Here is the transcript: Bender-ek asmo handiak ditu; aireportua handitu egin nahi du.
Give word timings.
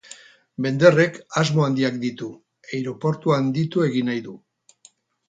Bender-ek 0.65 1.19
asmo 1.41 1.65
handiak 1.65 1.99
ditu; 2.05 2.29
aireportua 2.71 3.37
handitu 3.43 3.85
egin 3.89 4.11
nahi 4.13 4.25
du. 4.31 4.35